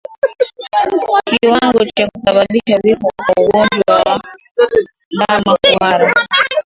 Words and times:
Kiwango 1.27 1.85
cha 1.85 2.07
kusababisha 2.13 2.77
vifo 2.83 3.09
kwa 3.17 3.43
ugonjwa 3.43 4.01
wa 4.11 4.21
ndama 5.11 5.57
kuhara 5.61 6.13